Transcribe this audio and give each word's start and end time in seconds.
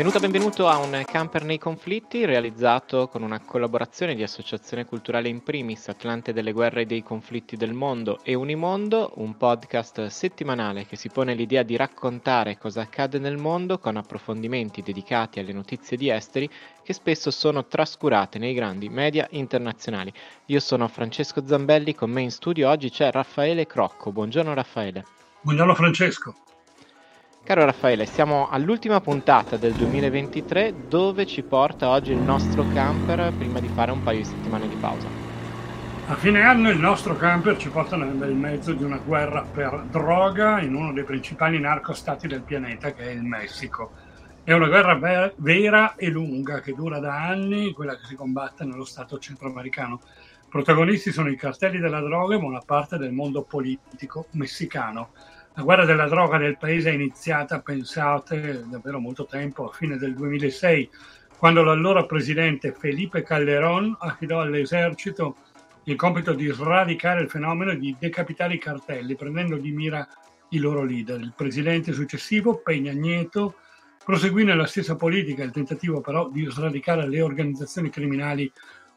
Benvenuto, 0.00 0.26
benvenuto 0.26 0.66
a 0.66 0.78
un 0.78 1.02
camper 1.04 1.44
nei 1.44 1.58
conflitti 1.58 2.24
realizzato 2.24 3.08
con 3.08 3.22
una 3.22 3.38
collaborazione 3.38 4.14
di 4.14 4.22
Associazione 4.22 4.86
Culturale 4.86 5.28
in 5.28 5.42
primis, 5.42 5.88
Atlante 5.88 6.32
delle 6.32 6.52
guerre 6.52 6.80
e 6.80 6.86
dei 6.86 7.02
conflitti 7.02 7.54
del 7.54 7.74
mondo 7.74 8.18
e 8.22 8.32
Unimondo, 8.32 9.12
un 9.16 9.36
podcast 9.36 10.06
settimanale 10.06 10.86
che 10.86 10.96
si 10.96 11.10
pone 11.10 11.34
l'idea 11.34 11.62
di 11.62 11.76
raccontare 11.76 12.56
cosa 12.56 12.80
accade 12.80 13.18
nel 13.18 13.36
mondo 13.36 13.78
con 13.78 13.98
approfondimenti 13.98 14.80
dedicati 14.80 15.38
alle 15.38 15.52
notizie 15.52 15.98
di 15.98 16.08
esteri 16.08 16.48
che 16.82 16.94
spesso 16.94 17.30
sono 17.30 17.66
trascurate 17.66 18.38
nei 18.38 18.54
grandi 18.54 18.88
media 18.88 19.26
internazionali. 19.32 20.10
Io 20.46 20.60
sono 20.60 20.88
Francesco 20.88 21.46
Zambelli, 21.46 21.94
con 21.94 22.10
me 22.10 22.22
in 22.22 22.30
studio 22.30 22.70
oggi 22.70 22.88
c'è 22.88 23.10
Raffaele 23.10 23.66
Crocco. 23.66 24.12
Buongiorno 24.12 24.54
Raffaele. 24.54 25.04
Buongiorno 25.42 25.74
Francesco. 25.74 26.34
Caro 27.42 27.64
Raffaele, 27.64 28.06
siamo 28.06 28.48
all'ultima 28.48 29.00
puntata 29.00 29.56
del 29.56 29.72
2023 29.72 30.86
dove 30.86 31.26
ci 31.26 31.42
porta 31.42 31.88
oggi 31.88 32.12
il 32.12 32.18
nostro 32.18 32.64
camper 32.72 33.32
prima 33.32 33.58
di 33.58 33.68
fare 33.68 33.90
un 33.90 34.02
paio 34.02 34.18
di 34.18 34.24
settimane 34.24 34.68
di 34.68 34.76
pausa. 34.76 35.08
A 36.06 36.14
fine 36.16 36.42
anno 36.42 36.70
il 36.70 36.78
nostro 36.78 37.16
camper 37.16 37.56
ci 37.56 37.70
porta 37.70 37.96
nel 37.96 38.14
bel 38.14 38.34
mezzo 38.34 38.72
di 38.72 38.84
una 38.84 38.98
guerra 38.98 39.42
per 39.42 39.86
droga 39.90 40.60
in 40.60 40.74
uno 40.74 40.92
dei 40.92 41.02
principali 41.02 41.58
narcostati 41.58 42.28
del 42.28 42.42
pianeta 42.42 42.92
che 42.92 43.04
è 43.04 43.10
il 43.10 43.22
Messico. 43.22 43.92
È 44.44 44.52
una 44.52 44.68
guerra 44.68 44.94
ver- 44.94 45.34
vera 45.36 45.94
e 45.96 46.08
lunga 46.08 46.60
che 46.60 46.74
dura 46.74 46.98
da 47.00 47.26
anni, 47.26 47.72
quella 47.72 47.96
che 47.96 48.04
si 48.04 48.14
combatte 48.16 48.64
nello 48.64 48.84
Stato 48.84 49.18
centroamericano. 49.18 50.00
Protagonisti 50.48 51.10
sono 51.10 51.30
i 51.30 51.36
cartelli 51.36 51.78
della 51.78 52.00
droga 52.00 52.34
e 52.34 52.38
buona 52.38 52.62
parte 52.64 52.96
del 52.96 53.12
mondo 53.12 53.42
politico 53.42 54.26
messicano. 54.32 55.10
La 55.54 55.62
guerra 55.62 55.84
della 55.84 56.06
droga 56.06 56.38
nel 56.38 56.56
paese 56.56 56.90
è 56.90 56.94
iniziata, 56.94 57.60
pensate, 57.60 58.64
davvero 58.68 59.00
molto 59.00 59.26
tempo, 59.26 59.68
a 59.68 59.72
fine 59.72 59.96
del 59.96 60.14
2006, 60.14 60.88
quando 61.36 61.64
l'allora 61.64 62.06
presidente 62.06 62.72
Felipe 62.72 63.22
Calderón 63.22 63.96
affidò 63.98 64.40
all'esercito 64.40 65.36
il 65.84 65.96
compito 65.96 66.34
di 66.34 66.46
sradicare 66.46 67.22
il 67.22 67.28
fenomeno 67.28 67.72
e 67.72 67.78
di 67.78 67.96
decapitare 67.98 68.54
i 68.54 68.58
cartelli, 68.58 69.16
prendendo 69.16 69.56
di 69.56 69.72
mira 69.72 70.06
i 70.50 70.58
loro 70.58 70.84
leader. 70.84 71.18
Il 71.20 71.34
presidente 71.36 71.92
successivo, 71.92 72.62
Peña 72.64 72.94
Nieto, 72.94 73.56
proseguì 74.04 74.44
nella 74.44 74.66
stessa 74.66 74.94
politica, 74.94 75.42
il 75.42 75.50
tentativo 75.50 76.00
però 76.00 76.28
di 76.28 76.48
sradicare 76.48 77.08
le 77.08 77.20
organizzazioni 77.20 77.90
criminali 77.90 78.50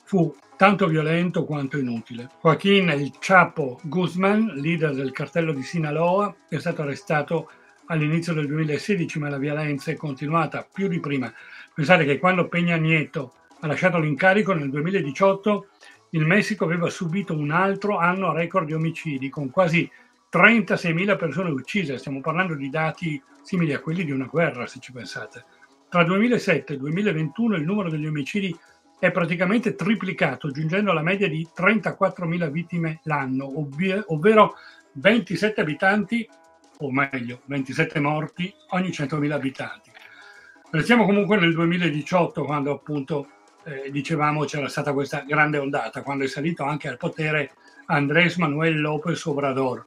fu 0.04 0.36
tanto 0.56 0.88
violento 0.88 1.46
quanto 1.46 1.78
inutile. 1.78 2.30
Joaquín 2.42 2.90
El 2.90 3.12
Chapo 3.20 3.80
Guzman, 3.84 4.54
leader 4.56 4.94
del 4.94 5.12
cartello 5.12 5.54
di 5.54 5.64
Sinaloa, 5.64 6.34
è 6.48 6.58
stato 6.60 6.82
arrestato 6.82 7.50
all'inizio 7.88 8.34
del 8.34 8.48
2016, 8.48 9.20
ma 9.20 9.30
la 9.30 9.38
violenza 9.38 9.92
è 9.92 9.96
continuata 9.96 10.68
più 10.72 10.88
di 10.88 11.00
prima. 11.00 11.32
Pensate 11.74 12.06
che 12.06 12.20
quando 12.20 12.48
Peña 12.52 12.80
Nieto 12.80 13.34
ha 13.60 13.68
lasciato 13.68 14.00
l'incarico 14.00 14.54
nel 14.54 14.70
2018, 14.70 15.68
il 16.12 16.26
Messico 16.26 16.66
aveva 16.66 16.90
subito 16.90 17.36
un 17.36 17.52
altro 17.52 17.98
anno 17.98 18.32
record 18.34 18.68
di 18.68 18.74
omicidi, 18.74 19.30
con 19.30 19.50
quasi 19.50 19.90
36.000 20.32 21.18
persone 21.18 21.50
uccise. 21.50 21.98
Stiamo 21.98 22.22
parlando 22.22 22.56
di 22.56 22.70
dati 22.70 23.22
simili 23.42 23.74
a 23.74 23.80
quelli 23.80 24.06
di 24.06 24.12
una 24.12 24.26
guerra, 24.26 24.68
se 24.68 24.80
ci 24.80 24.92
pensate. 24.92 25.44
Tra 25.90 26.04
2007 26.04 26.74
e 26.74 26.78
2021 26.78 27.56
il 27.56 27.64
numero 27.64 27.90
degli 27.90 28.08
omicidi 28.08 28.56
è 29.00 29.12
praticamente 29.12 29.76
triplicato, 29.76 30.52
giungendo 30.52 30.92
alla 30.92 31.02
media 31.02 31.28
di 31.28 31.48
34.000 31.56 32.50
vittime 32.50 33.00
l'anno, 33.04 33.60
ovvero, 33.60 34.04
ovvero 34.08 34.56
27 34.94 35.62
abitanti, 35.62 36.28
o 36.80 36.92
meglio, 36.92 37.42
27 37.46 38.00
morti 38.00 38.54
ogni 38.70 38.90
100.000 38.90 39.32
abitanti. 39.32 39.92
Restiamo 40.70 41.06
comunque 41.06 41.38
nel 41.38 41.54
2018, 41.54 42.46
quando 42.46 42.72
appunto 42.72 43.28
eh, 43.66 43.92
dicevamo 43.92 44.44
c'era 44.46 44.68
stata 44.68 44.94
questa 44.94 45.22
grande 45.22 45.58
ondata, 45.58 46.02
quando 46.02 46.24
è 46.24 46.28
salito 46.28 46.64
anche 46.64 46.88
al 46.88 46.98
potere 46.98 47.52
Andrés 47.86 48.38
Manuel 48.38 48.80
López 48.80 49.24
Obrador. 49.26 49.86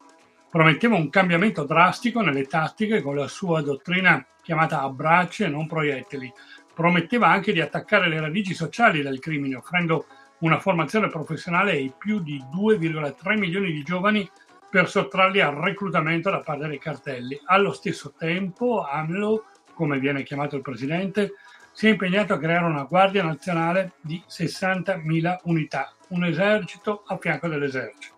Prometteva 0.48 0.94
un 0.94 1.10
cambiamento 1.10 1.64
drastico 1.64 2.20
nelle 2.20 2.46
tattiche 2.46 3.02
con 3.02 3.16
la 3.16 3.28
sua 3.28 3.62
dottrina 3.62 4.24
chiamata 4.42 4.80
abbracci 4.80 5.42
e 5.42 5.48
non 5.48 5.66
proiettili, 5.66 6.32
prometteva 6.76 7.28
anche 7.28 7.54
di 7.54 7.62
attaccare 7.62 8.06
le 8.06 8.20
radici 8.20 8.52
sociali 8.52 9.00
del 9.00 9.18
crimine, 9.18 9.56
offrendo 9.56 10.04
una 10.40 10.60
formazione 10.60 11.08
professionale 11.08 11.70
ai 11.70 11.90
più 11.96 12.20
di 12.20 12.38
2,3 12.54 13.38
milioni 13.38 13.72
di 13.72 13.82
giovani 13.82 14.30
per 14.68 14.86
sottrarli 14.86 15.40
al 15.40 15.54
reclutamento 15.54 16.28
da 16.28 16.40
parte 16.40 16.68
dei 16.68 16.78
cartelli. 16.78 17.40
Allo 17.46 17.72
stesso 17.72 18.12
tempo, 18.18 18.84
AMLO, 18.84 19.44
come 19.72 19.98
viene 19.98 20.22
chiamato 20.22 20.56
il 20.56 20.60
presidente, 20.60 21.36
si 21.72 21.86
è 21.86 21.90
impegnato 21.92 22.34
a 22.34 22.38
creare 22.38 22.66
una 22.66 22.84
Guardia 22.84 23.24
Nazionale 23.24 23.92
di 24.02 24.22
60.000 24.28 25.38
unità, 25.44 25.94
un 26.08 26.26
esercito 26.26 27.04
a 27.06 27.16
fianco 27.16 27.48
dell'esercito. 27.48 28.16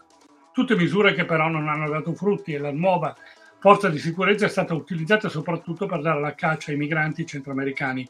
Tutte 0.52 0.74
misure 0.74 1.14
che 1.14 1.24
però 1.24 1.46
non 1.48 1.68
hanno 1.68 1.88
dato 1.88 2.12
frutti 2.12 2.54
e 2.54 2.58
la 2.58 2.72
nuova 2.72 3.14
forza 3.60 3.88
di 3.88 3.98
sicurezza 3.98 4.46
è 4.46 4.48
stata 4.48 4.74
utilizzata 4.74 5.28
soprattutto 5.28 5.86
per 5.86 6.00
dare 6.00 6.20
la 6.20 6.34
caccia 6.34 6.72
ai 6.72 6.76
migranti 6.76 7.24
centroamericani, 7.24 8.08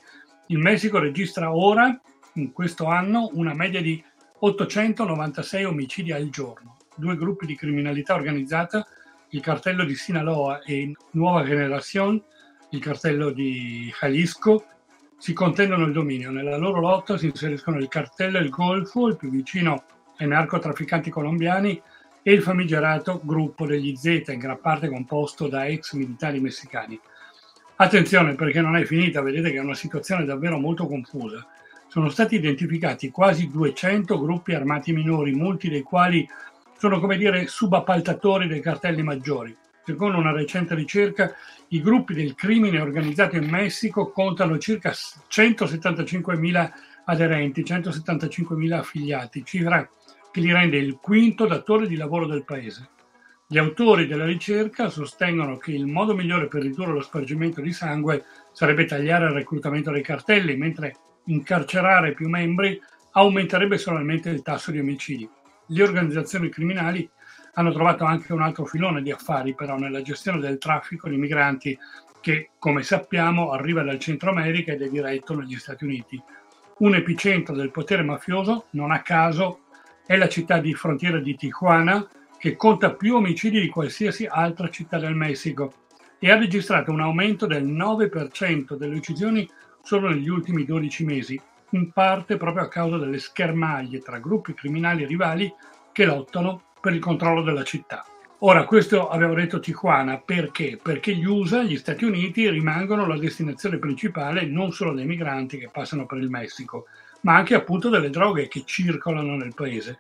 il 0.48 0.58
Messico 0.58 0.98
registra 0.98 1.54
ora, 1.54 1.98
in 2.34 2.52
questo 2.52 2.86
anno, 2.86 3.30
una 3.32 3.54
media 3.54 3.80
di 3.82 4.02
896 4.38 5.64
omicidi 5.64 6.12
al 6.12 6.28
giorno. 6.30 6.76
Due 6.94 7.16
gruppi 7.16 7.46
di 7.46 7.56
criminalità 7.56 8.14
organizzata, 8.14 8.86
il 9.30 9.40
cartello 9.40 9.84
di 9.84 9.94
Sinaloa 9.94 10.62
e 10.62 10.94
Nuova 11.12 11.44
Generación, 11.44 12.22
il 12.70 12.80
cartello 12.80 13.30
di 13.30 13.92
Jalisco, 14.00 14.64
si 15.18 15.32
contendono 15.32 15.84
il 15.84 15.92
dominio. 15.92 16.30
Nella 16.30 16.56
loro 16.56 16.80
lotta 16.80 17.18
si 17.18 17.26
inseriscono 17.26 17.78
il 17.78 17.88
cartello 17.88 18.38
del 18.38 18.48
Golfo, 18.48 19.08
il 19.08 19.16
più 19.16 19.30
vicino 19.30 19.84
ai 20.16 20.28
narcotrafficanti 20.28 21.10
colombiani, 21.10 21.82
e 22.22 22.32
il 22.32 22.42
famigerato 22.42 23.20
gruppo 23.22 23.66
degli 23.66 23.94
Z, 23.96 24.24
in 24.28 24.38
gran 24.38 24.60
parte 24.60 24.88
composto 24.88 25.48
da 25.48 25.66
ex 25.66 25.92
militari 25.92 26.40
messicani. 26.40 26.98
Attenzione 27.80 28.34
perché 28.34 28.60
non 28.60 28.74
è 28.74 28.84
finita, 28.84 29.22
vedete 29.22 29.52
che 29.52 29.58
è 29.58 29.60
una 29.60 29.72
situazione 29.72 30.24
davvero 30.24 30.58
molto 30.58 30.88
confusa. 30.88 31.46
Sono 31.86 32.08
stati 32.08 32.34
identificati 32.34 33.08
quasi 33.10 33.48
200 33.48 34.18
gruppi 34.18 34.52
armati 34.52 34.92
minori, 34.92 35.32
molti 35.32 35.68
dei 35.68 35.82
quali 35.82 36.28
sono 36.76 36.98
come 36.98 37.16
dire 37.16 37.46
subappaltatori 37.46 38.48
dei 38.48 38.60
cartelli 38.60 39.04
maggiori. 39.04 39.56
Secondo 39.84 40.18
una 40.18 40.32
recente 40.32 40.74
ricerca, 40.74 41.32
i 41.68 41.80
gruppi 41.80 42.14
del 42.14 42.34
crimine 42.34 42.80
organizzato 42.80 43.36
in 43.36 43.48
Messico 43.48 44.10
contano 44.10 44.58
circa 44.58 44.90
175.000 44.90 46.70
aderenti, 47.04 47.62
175.000 47.62 48.72
affiliati, 48.72 49.44
cifra 49.44 49.88
che 50.32 50.40
li 50.40 50.52
rende 50.52 50.78
il 50.78 50.98
quinto 51.00 51.46
datore 51.46 51.86
di 51.86 51.94
lavoro 51.94 52.26
del 52.26 52.44
paese. 52.44 52.88
Gli 53.50 53.56
autori 53.56 54.06
della 54.06 54.26
ricerca 54.26 54.90
sostengono 54.90 55.56
che 55.56 55.72
il 55.72 55.86
modo 55.86 56.14
migliore 56.14 56.48
per 56.48 56.60
ridurre 56.60 56.92
lo 56.92 57.00
spargimento 57.00 57.62
di 57.62 57.72
sangue 57.72 58.26
sarebbe 58.52 58.84
tagliare 58.84 59.24
il 59.24 59.32
reclutamento 59.32 59.90
dei 59.90 60.02
cartelli, 60.02 60.54
mentre 60.54 60.94
incarcerare 61.24 62.12
più 62.12 62.28
membri 62.28 62.78
aumenterebbe 63.12 63.78
solamente 63.78 64.28
il 64.28 64.42
tasso 64.42 64.70
di 64.70 64.80
omicidi. 64.80 65.26
Le 65.68 65.82
organizzazioni 65.82 66.50
criminali 66.50 67.08
hanno 67.54 67.72
trovato 67.72 68.04
anche 68.04 68.34
un 68.34 68.42
altro 68.42 68.66
filone 68.66 69.00
di 69.00 69.10
affari 69.10 69.54
però 69.54 69.78
nella 69.78 70.02
gestione 70.02 70.40
del 70.40 70.58
traffico 70.58 71.08
di 71.08 71.16
migranti 71.16 71.78
che, 72.20 72.50
come 72.58 72.82
sappiamo, 72.82 73.52
arriva 73.52 73.82
dal 73.82 73.98
Centro 73.98 74.28
America 74.28 74.72
ed 74.72 74.82
è 74.82 74.88
diretto 74.90 75.34
negli 75.34 75.56
Stati 75.56 75.84
Uniti. 75.84 76.22
Un 76.80 76.96
epicentro 76.96 77.54
del 77.54 77.70
potere 77.70 78.02
mafioso, 78.02 78.66
non 78.72 78.90
a 78.90 79.00
caso, 79.00 79.60
è 80.04 80.18
la 80.18 80.28
città 80.28 80.58
di 80.58 80.74
frontiera 80.74 81.18
di 81.18 81.34
Tijuana, 81.34 82.06
che 82.38 82.56
conta 82.56 82.94
più 82.94 83.16
omicidi 83.16 83.60
di 83.60 83.68
qualsiasi 83.68 84.24
altra 84.24 84.70
città 84.70 84.98
del 84.98 85.14
Messico 85.14 85.72
e 86.18 86.30
ha 86.30 86.38
registrato 86.38 86.92
un 86.92 87.00
aumento 87.00 87.46
del 87.46 87.66
9% 87.66 88.74
delle 88.74 88.96
uccisioni 88.96 89.48
solo 89.82 90.08
negli 90.08 90.28
ultimi 90.28 90.64
12 90.64 91.04
mesi, 91.04 91.40
in 91.70 91.90
parte 91.92 92.36
proprio 92.36 92.64
a 92.64 92.68
causa 92.68 92.96
delle 92.96 93.18
schermaglie 93.18 93.98
tra 93.98 94.18
gruppi 94.18 94.54
criminali 94.54 95.04
rivali 95.04 95.52
che 95.92 96.04
lottano 96.04 96.62
per 96.80 96.94
il 96.94 97.00
controllo 97.00 97.42
della 97.42 97.64
città. 97.64 98.04
Ora, 98.42 98.64
questo 98.64 99.08
avevo 99.08 99.34
detto 99.34 99.58
Tijuana 99.58 100.18
perché? 100.18 100.78
Perché 100.80 101.12
gli 101.16 101.24
USA, 101.24 101.62
gli 101.62 101.76
Stati 101.76 102.04
Uniti, 102.04 102.48
rimangono 102.48 103.04
la 103.04 103.18
destinazione 103.18 103.78
principale 103.78 104.46
non 104.46 104.70
solo 104.70 104.92
dei 104.92 105.06
migranti 105.06 105.58
che 105.58 105.70
passano 105.72 106.06
per 106.06 106.18
il 106.18 106.30
Messico, 106.30 106.86
ma 107.22 107.34
anche 107.34 107.56
appunto 107.56 107.88
delle 107.88 108.10
droghe 108.10 108.46
che 108.46 108.62
circolano 108.64 109.34
nel 109.34 109.54
paese 109.54 109.98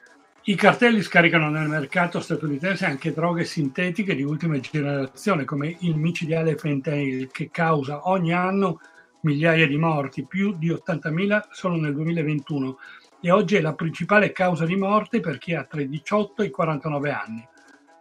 I 0.48 0.54
cartelli 0.54 1.02
scaricano 1.02 1.50
nel 1.50 1.68
mercato 1.68 2.20
statunitense 2.20 2.86
anche 2.86 3.12
droghe 3.12 3.44
sintetiche 3.44 4.14
di 4.14 4.22
ultima 4.22 4.58
generazione 4.58 5.44
come 5.44 5.76
il 5.80 5.94
micidiale 5.94 6.56
fentanyl 6.56 7.30
che 7.30 7.50
causa 7.50 8.08
ogni 8.08 8.32
anno 8.32 8.80
migliaia 9.20 9.66
di 9.66 9.76
morti, 9.76 10.24
più 10.24 10.56
di 10.56 10.70
80.000 10.70 11.48
solo 11.50 11.76
nel 11.76 11.92
2021 11.92 12.78
e 13.20 13.30
oggi 13.30 13.56
è 13.56 13.60
la 13.60 13.74
principale 13.74 14.32
causa 14.32 14.64
di 14.64 14.74
morte 14.74 15.20
per 15.20 15.36
chi 15.36 15.52
ha 15.52 15.64
tra 15.64 15.82
i 15.82 15.88
18 15.90 16.40
e 16.40 16.46
i 16.46 16.50
49 16.50 17.10
anni. 17.12 17.46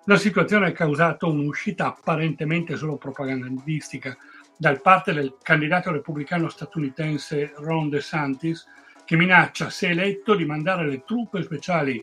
La 0.06 0.16
situazione 0.16 0.68
ha 0.68 0.72
causato 0.72 1.30
un'uscita 1.30 1.88
apparentemente 1.88 2.78
solo 2.78 2.96
propagandistica 2.96 4.18
da 4.56 4.74
parte 4.82 5.12
del 5.12 5.36
candidato 5.42 5.92
repubblicano 5.92 6.48
statunitense 6.48 7.56
Ron 7.58 7.90
DeSantis 7.90 8.66
che 9.04 9.18
minaccia, 9.18 9.70
se 9.70 9.90
eletto, 9.90 10.34
di 10.34 10.46
mandare 10.46 10.88
le 10.88 11.04
truppe 11.04 11.44
speciali 11.44 12.02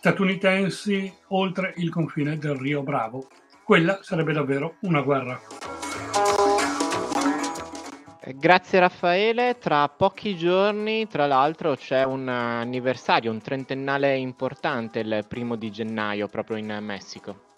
statunitensi 0.00 1.12
oltre 1.28 1.74
il 1.76 1.90
confine 1.90 2.38
del 2.38 2.54
Rio 2.54 2.82
Bravo. 2.82 3.28
Quella 3.62 3.98
sarebbe 4.00 4.32
davvero 4.32 4.76
una 4.80 5.02
guerra. 5.02 5.38
Eh, 8.22 8.34
grazie 8.34 8.78
Raffaele, 8.78 9.58
tra 9.58 9.86
pochi 9.90 10.38
giorni 10.38 11.06
tra 11.06 11.26
l'altro 11.26 11.76
c'è 11.76 12.02
un 12.02 12.28
anniversario, 12.28 13.30
un 13.30 13.42
trentennale 13.42 14.16
importante 14.16 15.00
il 15.00 15.26
primo 15.28 15.56
di 15.56 15.70
gennaio 15.70 16.28
proprio 16.28 16.56
in 16.56 16.78
Messico. 16.80 17.48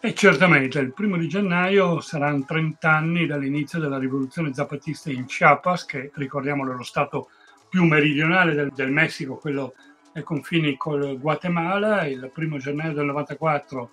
E 0.00 0.12
certamente 0.12 0.80
il 0.80 0.92
primo 0.92 1.16
di 1.16 1.28
gennaio 1.28 2.00
saranno 2.00 2.44
30 2.44 2.90
anni 2.90 3.26
dall'inizio 3.26 3.78
della 3.78 3.98
rivoluzione 3.98 4.52
zapatista 4.52 5.12
in 5.12 5.24
Chiapas, 5.26 5.84
che 5.84 6.10
ricordiamolo 6.14 6.72
è 6.72 6.74
lo 6.74 6.82
stato 6.82 7.28
più 7.68 7.84
meridionale 7.84 8.54
del, 8.54 8.72
del 8.74 8.90
Messico, 8.90 9.36
quello 9.36 9.74
ai 10.16 10.22
confini 10.22 10.76
col 10.76 11.18
Guatemala. 11.20 12.06
Il 12.06 12.30
primo 12.32 12.56
gennaio 12.56 12.94
del 12.94 13.04
94 13.04 13.90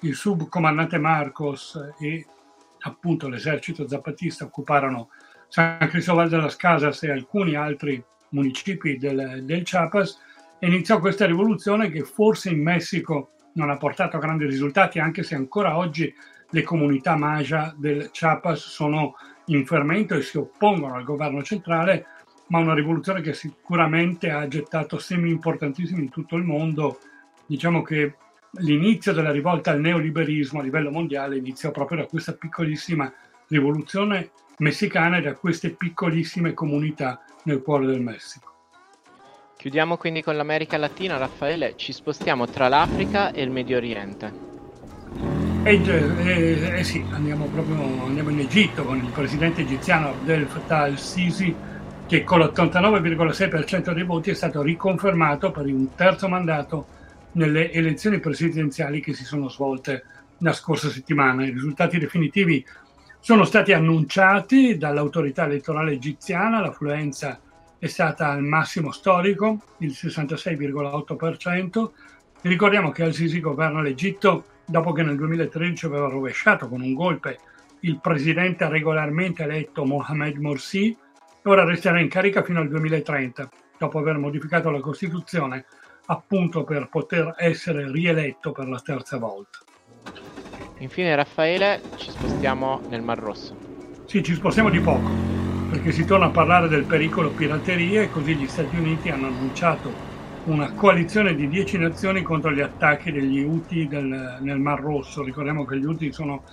il 0.00 0.14
subcomandante 0.14 0.98
Marcos 0.98 1.78
e 1.98 2.24
appunto 2.80 3.28
l'esercito 3.28 3.88
zapatista 3.88 4.44
occuparono 4.44 5.08
San 5.48 5.78
Cristóbal 5.88 6.28
de 6.28 6.36
las 6.36 6.56
Casas 6.56 7.02
e 7.02 7.10
alcuni 7.10 7.54
altri 7.54 8.02
municipi 8.30 8.98
del, 8.98 9.42
del 9.44 9.62
Chiapas 9.62 10.20
e 10.58 10.66
iniziò 10.66 10.98
questa 11.00 11.26
rivoluzione 11.26 11.90
che 11.90 12.02
forse 12.02 12.50
in 12.50 12.62
Messico 12.62 13.30
non 13.54 13.70
ha 13.70 13.76
portato 13.76 14.18
grandi 14.18 14.46
risultati, 14.46 14.98
anche 14.98 15.22
se 15.22 15.34
ancora 15.34 15.76
oggi 15.76 16.12
le 16.50 16.62
comunità 16.62 17.16
Maya 17.16 17.74
del 17.76 18.10
Chiapas 18.10 18.60
sono 18.60 19.14
in 19.46 19.66
fermento 19.66 20.14
e 20.14 20.22
si 20.22 20.38
oppongono 20.38 20.94
al 20.94 21.04
governo 21.04 21.42
centrale, 21.42 22.06
ma 22.48 22.58
una 22.58 22.74
rivoluzione 22.74 23.20
che 23.20 23.32
sicuramente 23.32 24.30
ha 24.30 24.46
gettato 24.48 24.98
semi 24.98 25.30
importantissimi 25.30 26.00
in 26.00 26.10
tutto 26.10 26.36
il 26.36 26.44
mondo. 26.44 26.98
Diciamo 27.46 27.82
che 27.82 28.14
l'inizio 28.58 29.12
della 29.12 29.30
rivolta 29.30 29.70
al 29.70 29.80
neoliberismo 29.80 30.60
a 30.60 30.62
livello 30.62 30.90
mondiale 30.90 31.36
iniziò 31.36 31.70
proprio 31.70 31.98
da 31.98 32.06
questa 32.06 32.32
piccolissima 32.32 33.12
rivoluzione 33.48 34.30
messicana 34.58 35.18
e 35.18 35.22
da 35.22 35.34
queste 35.34 35.70
piccolissime 35.70 36.54
comunità 36.54 37.24
nel 37.44 37.62
cuore 37.62 37.86
del 37.86 38.00
Messico. 38.00 38.52
Chiudiamo 39.56 39.96
quindi 39.96 40.22
con 40.22 40.36
l'America 40.36 40.76
Latina, 40.76 41.16
Raffaele, 41.16 41.74
ci 41.76 41.92
spostiamo 41.92 42.46
tra 42.46 42.68
l'Africa 42.68 43.32
e 43.32 43.42
il 43.42 43.50
Medio 43.50 43.78
Oriente. 43.78 44.52
Eh, 45.64 45.80
eh, 45.82 46.78
eh 46.78 46.84
sì, 46.84 47.02
andiamo 47.10 47.46
proprio 47.46 48.04
andiamo 48.04 48.28
in 48.28 48.40
Egitto 48.40 48.84
con 48.84 48.98
il 48.98 49.10
presidente 49.10 49.62
egiziano 49.62 50.08
Abdel 50.08 50.46
Fattah 50.46 50.82
al-Sisi 50.82 51.54
che 52.06 52.22
con 52.22 52.40
l'89,6% 52.40 53.92
dei 53.92 54.04
voti 54.04 54.30
è 54.30 54.34
stato 54.34 54.62
riconfermato 54.62 55.50
per 55.50 55.66
un 55.66 55.94
terzo 55.94 56.28
mandato 56.28 56.86
nelle 57.32 57.72
elezioni 57.72 58.20
presidenziali 58.20 59.00
che 59.00 59.14
si 59.14 59.24
sono 59.24 59.48
svolte 59.48 60.04
la 60.38 60.52
scorsa 60.52 60.90
settimana. 60.90 61.44
I 61.44 61.50
risultati 61.50 61.98
definitivi 61.98 62.64
sono 63.20 63.44
stati 63.44 63.72
annunciati 63.72 64.76
dall'autorità 64.76 65.44
elettorale 65.44 65.92
egiziana, 65.92 66.60
l'affluenza 66.60 67.40
è 67.78 67.86
stata 67.86 68.28
al 68.28 68.42
massimo 68.42 68.92
storico, 68.92 69.58
il 69.78 69.90
66,8%. 69.90 71.90
Ricordiamo 72.42 72.90
che 72.90 73.02
Al-Sisi 73.02 73.40
governa 73.40 73.80
l'Egitto 73.80 74.44
dopo 74.66 74.92
che 74.92 75.02
nel 75.02 75.16
2013 75.16 75.86
aveva 75.86 76.08
rovesciato 76.08 76.68
con 76.68 76.82
un 76.82 76.92
golpe 76.92 77.38
il 77.80 77.98
presidente 78.00 78.68
regolarmente 78.68 79.42
eletto 79.42 79.84
Mohamed 79.84 80.36
Morsi 80.36 80.96
ora 81.44 81.64
resterà 81.64 82.00
in 82.00 82.08
carica 82.08 82.42
fino 82.42 82.60
al 82.60 82.68
2030, 82.68 83.48
dopo 83.78 83.98
aver 83.98 84.16
modificato 84.16 84.70
la 84.70 84.80
Costituzione 84.80 85.64
appunto 86.06 86.64
per 86.64 86.88
poter 86.90 87.34
essere 87.36 87.90
rieletto 87.90 88.52
per 88.52 88.68
la 88.68 88.80
terza 88.80 89.18
volta. 89.18 89.58
Infine 90.78 91.14
Raffaele, 91.14 91.80
ci 91.96 92.10
spostiamo 92.10 92.80
nel 92.88 93.02
Mar 93.02 93.18
Rosso. 93.18 93.56
Sì, 94.06 94.22
ci 94.22 94.34
spostiamo 94.34 94.70
di 94.70 94.80
poco, 94.80 95.08
perché 95.70 95.92
si 95.92 96.04
torna 96.04 96.26
a 96.26 96.30
parlare 96.30 96.68
del 96.68 96.84
pericolo 96.84 97.30
pirateria 97.30 98.02
e 98.02 98.10
così 98.10 98.34
gli 98.34 98.46
Stati 98.46 98.76
Uniti 98.76 99.10
hanno 99.10 99.26
annunciato 99.26 100.12
una 100.44 100.72
coalizione 100.72 101.34
di 101.34 101.48
10 101.48 101.78
nazioni 101.78 102.22
contro 102.22 102.52
gli 102.52 102.60
attacchi 102.60 103.12
degli 103.12 103.42
Houthi 103.42 103.88
del, 103.88 104.38
nel 104.40 104.58
Mar 104.58 104.80
Rosso. 104.80 105.22
Ricordiamo 105.22 105.64
che 105.64 105.78
gli 105.78 105.84
Houthi 105.84 106.12
sono 106.12 106.44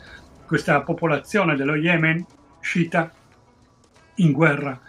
questa 0.46 0.82
popolazione 0.82 1.56
dello 1.56 1.76
Yemen 1.76 2.26
sciita 2.62 3.12
in 4.16 4.31
guerra 4.31 4.80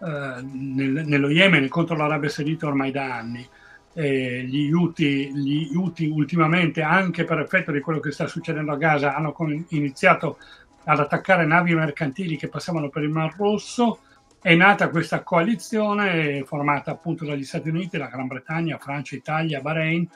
eh, 0.00 0.42
nel, 0.42 1.04
nello 1.06 1.28
Yemen 1.28 1.68
contro 1.68 1.96
l'Arabia 1.96 2.28
Saudita 2.28 2.66
ormai 2.66 2.90
da 2.90 3.16
anni 3.16 3.48
eh, 3.94 4.44
gli, 4.44 4.72
Houthi, 4.72 5.34
gli 5.34 5.74
Houthi 5.74 6.08
ultimamente, 6.08 6.82
anche 6.82 7.24
per 7.24 7.40
effetto 7.40 7.72
di 7.72 7.80
quello 7.80 8.00
che 8.00 8.10
sta 8.10 8.26
succedendo 8.26 8.72
a 8.72 8.76
Gaza, 8.76 9.14
hanno 9.14 9.34
iniziato 9.68 10.38
ad 10.84 10.98
attaccare 10.98 11.46
navi 11.46 11.74
mercantili 11.74 12.36
che 12.36 12.48
passavano 12.48 12.88
per 12.88 13.02
il 13.02 13.10
Mar 13.10 13.34
Rosso. 13.36 14.00
È 14.40 14.54
nata 14.54 14.88
questa 14.88 15.22
coalizione 15.22 16.42
formata 16.44 16.90
appunto 16.90 17.24
dagli 17.24 17.44
Stati 17.44 17.68
Uniti, 17.68 17.96
la 17.96 18.08
Gran 18.08 18.26
Bretagna, 18.26 18.78
Francia, 18.78 19.14
Italia, 19.14 19.60
Bahrain, 19.60 20.08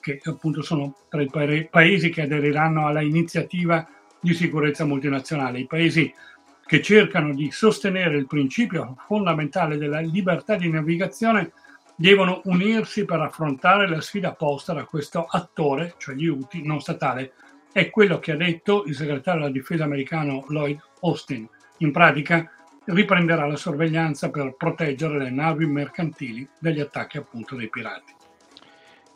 che 0.00 0.20
appunto 0.24 0.62
sono 0.62 0.94
tra 1.08 1.20
i 1.20 1.28
pa- 1.28 1.46
paesi 1.70 2.08
che 2.08 2.22
aderiranno 2.22 2.86
alla 2.86 3.02
iniziativa 3.02 3.86
di 4.20 4.32
sicurezza 4.32 4.86
multinazionale, 4.86 5.58
i 5.58 5.66
paesi 5.66 6.12
che 6.66 6.82
cercano 6.82 7.34
di 7.34 7.50
sostenere 7.50 8.16
il 8.16 8.26
principio 8.26 8.96
fondamentale 9.06 9.76
della 9.76 10.00
libertà 10.00 10.56
di 10.56 10.70
navigazione 10.70 11.52
devono 11.96 12.40
unirsi 12.44 13.04
per 13.04 13.20
affrontare 13.20 13.88
la 13.88 14.00
sfida 14.00 14.32
posta 14.32 14.72
da 14.72 14.84
questo 14.84 15.26
attore, 15.28 15.94
cioè 15.98 16.14
gli 16.14 16.26
UTI, 16.26 16.62
non 16.64 16.80
statale. 16.80 17.32
È 17.70 17.90
quello 17.90 18.18
che 18.18 18.32
ha 18.32 18.36
detto 18.36 18.84
il 18.84 18.94
segretario 18.94 19.42
della 19.42 19.52
difesa 19.52 19.84
americano 19.84 20.44
Lloyd 20.48 20.80
Austin. 21.00 21.48
In 21.78 21.92
pratica 21.92 22.50
riprenderà 22.86 23.46
la 23.46 23.56
sorveglianza 23.56 24.30
per 24.30 24.54
proteggere 24.56 25.18
le 25.18 25.30
navi 25.30 25.66
mercantili 25.66 26.48
dagli 26.58 26.80
attacchi 26.80 27.18
appunto 27.18 27.56
dei 27.56 27.68
pirati. 27.68 28.12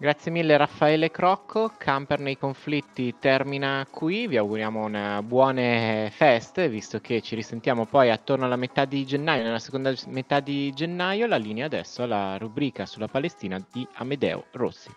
Grazie 0.01 0.31
mille 0.31 0.57
Raffaele 0.57 1.11
Crocco, 1.11 1.73
Camper 1.77 2.21
nei 2.21 2.39
conflitti 2.39 3.17
termina 3.19 3.85
qui, 3.91 4.29
vi 4.29 4.37
auguriamo 4.37 4.85
una 4.85 5.21
buone 5.25 6.09
feste, 6.15 6.69
visto 6.69 7.01
che 7.01 7.21
ci 7.21 7.35
risentiamo 7.35 7.85
poi 7.85 8.09
attorno 8.09 8.45
alla 8.45 8.55
metà 8.55 8.85
di 8.85 9.05
gennaio, 9.05 9.43
nella 9.43 9.59
seconda 9.59 9.93
metà 10.07 10.39
di 10.39 10.73
gennaio, 10.73 11.27
la 11.27 11.37
linea 11.37 11.67
adesso 11.67 12.05
alla 12.05 12.39
rubrica 12.39 12.87
sulla 12.87 13.09
Palestina 13.09 13.61
di 13.73 13.85
Amedeo 13.95 14.45
Rossi. 14.53 14.89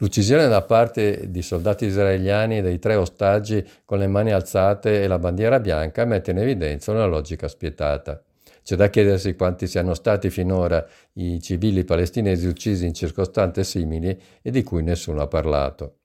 L'uccisione 0.00 0.46
da 0.46 0.62
parte 0.62 1.28
di 1.28 1.42
soldati 1.42 1.86
israeliani 1.86 2.62
dei 2.62 2.78
tre 2.78 2.94
ostaggi 2.94 3.66
con 3.84 3.98
le 3.98 4.06
mani 4.06 4.30
alzate 4.30 5.02
e 5.02 5.08
la 5.08 5.18
bandiera 5.18 5.58
bianca 5.58 6.04
mette 6.04 6.30
in 6.30 6.38
evidenza 6.38 6.92
una 6.92 7.04
logica 7.04 7.48
spietata. 7.48 8.22
C'è 8.62 8.76
da 8.76 8.90
chiedersi 8.90 9.34
quanti 9.34 9.66
siano 9.66 9.94
stati 9.94 10.30
finora 10.30 10.86
i 11.14 11.40
civili 11.40 11.82
palestinesi 11.82 12.46
uccisi 12.46 12.86
in 12.86 12.94
circostanze 12.94 13.64
simili 13.64 14.16
e 14.40 14.50
di 14.52 14.62
cui 14.62 14.84
nessuno 14.84 15.20
ha 15.20 15.26
parlato. 15.26 15.97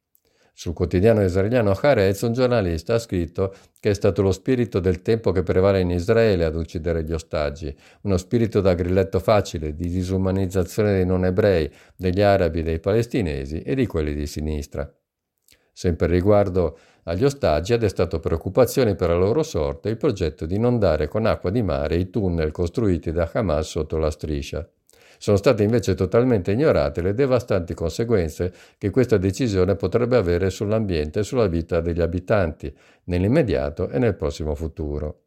Sul 0.55 0.73
quotidiano 0.73 1.23
israeliano 1.23 1.71
Haaretz 1.71 2.21
un 2.21 2.33
giornalista 2.33 2.93
ha 2.93 2.99
scritto 2.99 3.55
che 3.79 3.89
è 3.89 3.93
stato 3.95 4.21
lo 4.21 4.31
spirito 4.31 4.79
del 4.79 5.01
tempo 5.01 5.31
che 5.31 5.41
prevale 5.41 5.79
in 5.79 5.89
Israele 5.89 6.45
ad 6.45 6.55
uccidere 6.55 7.03
gli 7.03 7.11
ostaggi, 7.11 7.75
uno 8.01 8.17
spirito 8.17 8.61
da 8.61 8.75
grilletto 8.75 9.19
facile, 9.19 9.73
di 9.73 9.89
disumanizzazione 9.89 10.93
dei 10.93 11.07
non 11.07 11.25
ebrei, 11.25 11.69
degli 11.95 12.21
arabi, 12.21 12.61
dei 12.61 12.79
palestinesi 12.79 13.61
e 13.61 13.73
di 13.73 13.87
quelli 13.87 14.13
di 14.13 14.27
sinistra. 14.27 14.87
Sempre 15.71 16.05
riguardo 16.05 16.77
agli 17.05 17.25
ostaggi 17.25 17.73
ha 17.73 17.77
destato 17.77 18.19
preoccupazioni 18.19 18.95
per 18.95 19.09
la 19.09 19.17
loro 19.17 19.41
sorte 19.41 19.89
il 19.89 19.97
progetto 19.97 20.45
di 20.45 20.55
inondare 20.55 21.07
con 21.07 21.25
acqua 21.25 21.49
di 21.49 21.63
mare 21.63 21.95
i 21.95 22.11
tunnel 22.11 22.51
costruiti 22.51 23.11
da 23.11 23.29
Hamas 23.33 23.69
sotto 23.69 23.97
la 23.97 24.11
striscia. 24.11 24.69
Sono 25.23 25.37
state 25.37 25.63
invece 25.63 25.95
totalmente 25.95 26.51
ignorate 26.51 27.01
le 27.01 27.13
devastanti 27.13 27.73
conseguenze 27.73 28.51
che 28.77 28.89
questa 28.89 29.15
decisione 29.15 29.77
potrebbe 29.77 30.17
avere 30.17 30.49
sull'ambiente 30.49 31.19
e 31.19 31.23
sulla 31.23 31.47
vita 31.47 31.79
degli 31.79 32.01
abitanti, 32.01 32.75
nell'immediato 33.05 33.87
e 33.87 33.99
nel 33.99 34.15
prossimo 34.15 34.53
futuro. 34.53 35.21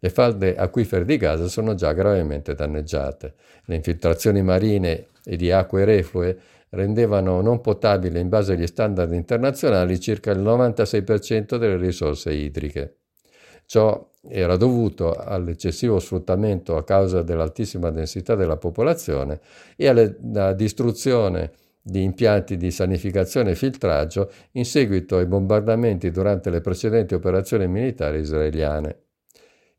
Le 0.00 0.10
falde 0.10 0.54
acquifere 0.54 1.06
di 1.06 1.16
Gaza 1.16 1.48
sono 1.48 1.72
già 1.72 1.94
gravemente 1.94 2.54
danneggiate. 2.54 3.36
Le 3.64 3.76
infiltrazioni 3.76 4.42
marine 4.42 5.06
e 5.24 5.36
di 5.36 5.50
acque 5.50 5.86
reflue 5.86 6.38
rendevano 6.68 7.40
non 7.40 7.62
potabile 7.62 8.20
in 8.20 8.28
base 8.28 8.52
agli 8.52 8.66
standard 8.66 9.14
internazionali 9.14 9.98
circa 9.98 10.30
il 10.30 10.40
96% 10.40 11.56
delle 11.56 11.78
risorse 11.78 12.34
idriche. 12.34 12.97
Ciò 13.68 14.12
era 14.30 14.56
dovuto 14.56 15.12
all'eccessivo 15.12 15.98
sfruttamento 15.98 16.78
a 16.78 16.84
causa 16.84 17.20
dell'altissima 17.20 17.90
densità 17.90 18.34
della 18.34 18.56
popolazione 18.56 19.40
e 19.76 19.88
alla 19.88 20.54
distruzione 20.54 21.52
di 21.82 22.02
impianti 22.02 22.56
di 22.56 22.70
sanificazione 22.70 23.50
e 23.50 23.56
filtraggio 23.56 24.32
in 24.52 24.64
seguito 24.64 25.18
ai 25.18 25.26
bombardamenti 25.26 26.10
durante 26.10 26.48
le 26.48 26.62
precedenti 26.62 27.12
operazioni 27.12 27.68
militari 27.68 28.20
israeliane. 28.20 29.02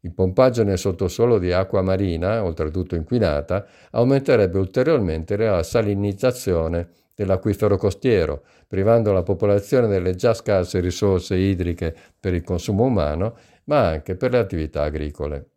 Il 0.02 0.14
pompaggio 0.14 0.64
nel 0.64 0.78
sottosuolo 0.78 1.40
di 1.40 1.52
acqua 1.52 1.82
marina, 1.82 2.44
oltretutto 2.44 2.94
inquinata, 2.94 3.66
aumenterebbe 3.90 4.60
ulteriormente 4.60 5.36
la 5.36 5.64
salinizzazione 5.64 6.90
dell'acquifero 7.16 7.76
costiero, 7.76 8.44
privando 8.68 9.12
la 9.12 9.24
popolazione 9.24 9.88
delle 9.88 10.14
già 10.14 10.36
scarse 10.36 10.80
risorse 10.80 11.36
idriche 11.36 11.94
per 12.20 12.36
il 12.36 12.44
consumo 12.44 12.84
umano, 12.84 13.36
ma 13.70 13.88
anche 13.88 14.16
per 14.16 14.32
le 14.32 14.40
attività 14.40 14.84
agricole. 14.84 15.50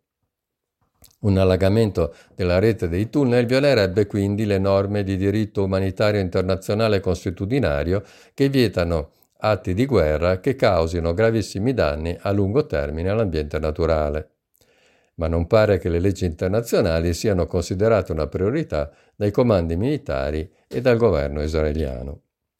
Un 1.21 1.37
allagamento 1.37 2.13
della 2.35 2.59
rete 2.59 2.87
dei 2.87 3.09
tunnel 3.09 3.45
violerebbe 3.45 4.05
quindi 4.05 4.45
le 4.45 4.59
norme 4.59 5.03
di 5.03 5.17
diritto 5.17 5.63
umanitario 5.63 6.21
internazionale 6.21 6.99
consuetudinario 6.99 8.03
che 8.33 8.49
vietano 8.49 9.11
atti 9.39 9.73
di 9.73 9.85
guerra 9.85 10.39
che 10.39 10.55
causino 10.55 11.13
gravissimi 11.13 11.73
danni 11.73 12.15
a 12.21 12.31
lungo 12.31 12.65
termine 12.65 13.09
all'ambiente 13.09 13.59
naturale 13.59 14.29
ma 15.15 15.27
non 15.27 15.45
pare 15.47 15.77
che 15.77 15.89
le 15.89 15.99
leggi 15.99 16.25
internazionali 16.25 17.13
siano 17.13 17.45
considerate 17.45 18.11
una 18.11 18.27
priorità 18.27 18.91
dai 19.15 19.31
comandi 19.31 19.75
militari 19.75 20.49
e 20.67 20.81
dal 20.81 20.97
governo 20.97 21.43
israeliano. 21.43 22.22